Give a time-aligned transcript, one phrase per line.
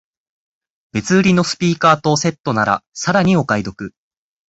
[0.93, 3.93] 別売りのスピーカーとセットならさらにお買い得